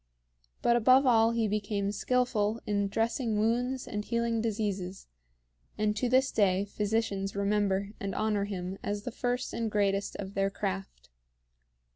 But 0.63 0.75
above 0.75 1.05
all 1.05 1.29
he 1.29 1.47
became 1.47 1.91
skillful 1.91 2.59
in 2.65 2.87
dressing 2.87 3.37
wounds 3.37 3.87
and 3.87 4.03
healing 4.03 4.41
diseases; 4.41 5.05
and 5.77 5.95
to 5.95 6.09
this 6.09 6.31
day 6.31 6.65
physicians 6.65 7.35
remember 7.35 7.89
and 7.99 8.15
honor 8.15 8.45
him 8.45 8.79
as 8.81 9.03
the 9.03 9.11
first 9.11 9.53
and 9.53 9.69
greatest 9.69 10.15
of 10.15 10.33
their 10.33 10.49
craft. 10.49 11.09